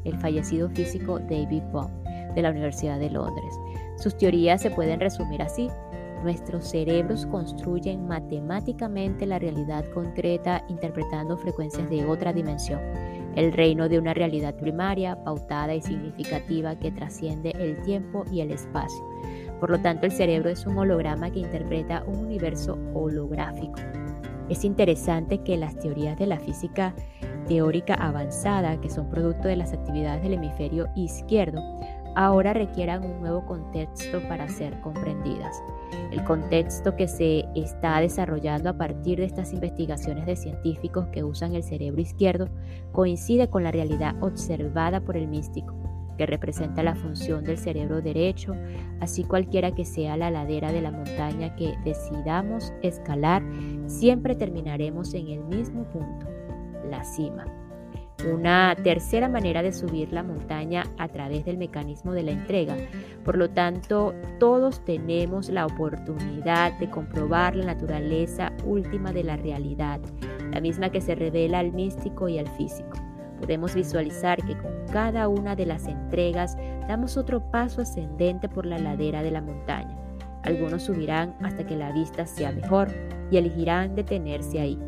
el 0.05 0.19
fallecido 0.19 0.69
físico 0.71 1.19
David 1.19 1.63
Bohm 1.73 2.02
de 2.35 2.43
la 2.43 2.51
Universidad 2.51 2.99
de 2.99 3.11
Londres. 3.11 3.55
Sus 3.97 4.17
teorías 4.17 4.61
se 4.63 4.71
pueden 4.71 5.01
resumir 5.01 5.43
así. 5.43 5.69
Nuestros 6.23 6.69
cerebros 6.69 7.27
construyen 7.27 8.07
matemáticamente 8.07 9.27
la 9.27 9.39
realidad 9.39 9.85
concreta 9.93 10.65
interpretando 10.69 11.37
frecuencias 11.37 11.91
de 11.91 12.05
otra 12.05 12.33
dimensión, 12.33 12.81
el 13.35 13.53
reino 13.53 13.89
de 13.89 13.99
una 13.99 14.15
realidad 14.15 14.55
primaria, 14.55 15.23
pautada 15.25 15.75
y 15.75 15.83
significativa 15.83 16.79
que 16.79 16.93
trasciende 16.93 17.51
el 17.59 17.83
tiempo 17.83 18.25
y 18.31 18.41
el 18.41 18.53
espacio. 18.53 19.05
Por 19.59 19.71
lo 19.71 19.81
tanto, 19.81 20.07
el 20.07 20.13
cerebro 20.13 20.51
es 20.51 20.67
un 20.67 20.79
holograma 20.79 21.31
que 21.31 21.41
interpreta 21.41 22.05
un 22.07 22.19
universo 22.19 22.79
holográfico. 22.95 23.81
Es 24.49 24.65
interesante 24.65 25.39
que 25.39 25.57
las 25.57 25.79
teorías 25.79 26.19
de 26.19 26.27
la 26.27 26.39
física 26.39 26.95
teórica 27.47 27.95
avanzada, 27.95 28.81
que 28.81 28.91
son 28.91 29.09
producto 29.09 29.49
de 29.49 29.57
las 29.57 29.73
actividades 29.73 30.23
del 30.23 30.35
hemisferio 30.35 30.89
izquierdo, 30.95 31.61
ahora 32.15 32.53
requieran 32.53 33.05
un 33.05 33.21
nuevo 33.21 33.45
contexto 33.47 34.21
para 34.29 34.49
ser 34.49 34.81
comprendidas. 34.81 35.63
El 36.11 36.25
contexto 36.25 36.97
que 36.97 37.09
se 37.09 37.45
está 37.55 38.01
desarrollando 38.01 38.71
a 38.71 38.77
partir 38.77 39.19
de 39.19 39.25
estas 39.25 39.53
investigaciones 39.53 40.27
de 40.27 40.37
científicos 40.37 41.07
que 41.09 41.25
usan 41.25 41.55
el 41.55 41.63
cerebro 41.63 42.01
izquierdo 42.01 42.49
coincide 42.93 43.49
con 43.49 43.65
la 43.65 43.71
realidad 43.71 44.15
observada 44.21 45.01
por 45.01 45.17
el 45.17 45.29
místico, 45.29 45.75
que 46.19 46.27
representa 46.27 46.83
la 46.83 46.95
función 46.95 47.45
del 47.45 47.59
cerebro 47.59 48.03
derecho, 48.03 48.55
así 49.01 49.25
cualquiera 49.25 49.73
que 49.73 49.85
sea 49.85 50.17
la 50.17 50.31
ladera 50.31 50.73
de 50.73 50.83
la 50.83 50.91
montaña 50.91 51.57
que 51.57 51.75
decidamos 51.85 52.73
escalar, 52.83 53.43
siempre 53.87 54.35
terminaremos 54.35 55.15
en 55.15 55.29
el 55.29 55.45
mismo 55.45 55.85
punto, 55.85 56.27
la 56.91 57.05
cima. 57.05 57.47
Una 58.31 58.77
tercera 58.77 59.29
manera 59.29 59.63
de 59.63 59.73
subir 59.73 60.13
la 60.13 60.23
montaña 60.23 60.85
a 60.97 61.09
través 61.09 61.45
del 61.45 61.59
mecanismo 61.59 62.13
de 62.13 62.23
la 62.23 62.31
entrega. 62.31 62.77
Por 63.25 63.37
lo 63.37 63.51
tanto, 63.51 64.15
todos 64.39 64.85
tenemos 64.85 65.49
la 65.49 65.67
oportunidad 65.67 66.79
de 66.79 66.89
comprobar 66.89 67.57
la 67.57 67.67
naturaleza 67.67 68.53
última 68.65 69.13
de 69.13 69.25
la 69.25 69.37
realidad, 69.37 70.01
la 70.53 70.61
misma 70.61 70.91
que 70.91 71.01
se 71.01 71.17
revela 71.17 71.59
al 71.59 71.73
místico 71.73 72.29
y 72.29 72.39
al 72.39 72.49
físico. 72.51 72.93
Podemos 73.41 73.75
visualizar 73.75 74.41
que 74.45 74.57
con 74.57 74.73
cada 74.93 75.27
una 75.27 75.57
de 75.57 75.67
las 75.67 75.89
entregas 75.89 76.57
damos 76.87 77.17
otro 77.17 77.51
paso 77.51 77.83
ascendente 77.83 78.49
por 78.49 78.67
la 78.67 78.79
ladera 78.79 79.25
de 79.25 79.33
la 79.33 79.41
montaña. 79.41 79.99
Algunos 80.45 80.85
subirán 80.85 81.35
hasta 81.43 81.67
que 81.67 81.77
la 81.77 81.91
vista 81.91 82.25
sea 82.27 82.53
mejor 82.53 82.89
y 83.33 83.37
elegirán 83.37 83.97
detenerse 83.97 84.61
ahí. 84.61 84.79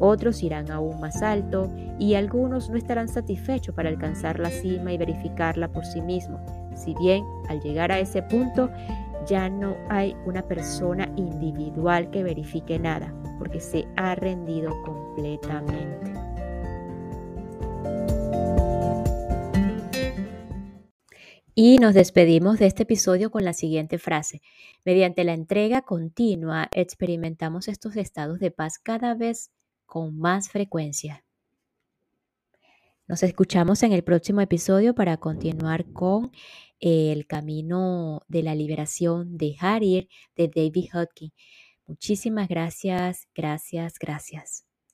Otros 0.00 0.42
irán 0.42 0.70
aún 0.70 1.00
más 1.00 1.22
alto 1.22 1.70
y 1.98 2.14
algunos 2.14 2.70
no 2.70 2.76
estarán 2.76 3.08
satisfechos 3.08 3.74
para 3.74 3.88
alcanzar 3.88 4.38
la 4.38 4.50
cima 4.50 4.92
y 4.92 4.98
verificarla 4.98 5.68
por 5.68 5.84
sí 5.84 6.00
mismos. 6.00 6.40
Si 6.74 6.94
bien 6.94 7.24
al 7.48 7.60
llegar 7.60 7.90
a 7.90 7.98
ese 7.98 8.22
punto 8.22 8.70
ya 9.26 9.48
no 9.48 9.76
hay 9.90 10.16
una 10.24 10.42
persona 10.42 11.12
individual 11.16 12.10
que 12.10 12.22
verifique 12.22 12.78
nada, 12.78 13.12
porque 13.38 13.60
se 13.60 13.86
ha 13.96 14.14
rendido 14.14 14.70
completamente. 14.84 16.12
Y 21.60 21.78
nos 21.78 21.92
despedimos 21.92 22.60
de 22.60 22.66
este 22.66 22.84
episodio 22.84 23.32
con 23.32 23.44
la 23.44 23.52
siguiente 23.52 23.98
frase. 23.98 24.42
Mediante 24.84 25.24
la 25.24 25.34
entrega 25.34 25.82
continua 25.82 26.68
experimentamos 26.70 27.66
estos 27.66 27.96
estados 27.96 28.38
de 28.38 28.52
paz 28.52 28.78
cada 28.78 29.14
vez 29.14 29.50
con 29.88 30.16
más 30.16 30.50
frecuencia. 30.50 31.24
Nos 33.08 33.22
escuchamos 33.22 33.82
en 33.82 33.92
el 33.92 34.04
próximo 34.04 34.42
episodio 34.42 34.94
para 34.94 35.16
continuar 35.16 35.90
con 35.92 36.30
el 36.78 37.26
camino 37.26 38.20
de 38.28 38.42
la 38.42 38.54
liberación 38.54 39.38
de 39.38 39.56
Harrier 39.58 40.08
de 40.36 40.48
David 40.48 40.90
Hodgkin. 40.92 41.32
Muchísimas 41.86 42.48
gracias, 42.48 43.26
gracias, 43.34 43.94
gracias. 43.98 44.67